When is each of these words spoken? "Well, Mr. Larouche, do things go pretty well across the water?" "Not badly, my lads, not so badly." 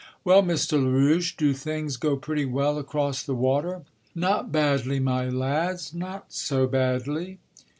"Well, 0.23 0.41
Mr. 0.41 0.83
Larouche, 0.83 1.37
do 1.37 1.53
things 1.53 1.95
go 1.95 2.15
pretty 2.17 2.43
well 2.43 2.79
across 2.79 3.21
the 3.21 3.35
water?" 3.35 3.83
"Not 4.15 4.51
badly, 4.51 4.99
my 4.99 5.29
lads, 5.29 5.93
not 5.93 6.33
so 6.33 6.65
badly." 6.65 7.37